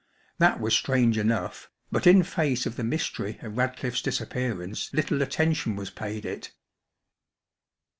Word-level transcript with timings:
That 0.39 0.59
was 0.59 0.73
strange 0.75 1.15
enough, 1.19 1.69
but 1.91 2.07
in 2.07 2.23
face 2.23 2.65
of 2.65 2.75
the 2.75 2.83
mystery 2.83 3.37
of 3.43 3.55
Radcliffe's 3.55 4.01
disappearance 4.01 4.91
little 4.91 5.21
attention 5.21 5.75
was 5.75 5.91
paid 5.91 6.25
it. 6.25 6.49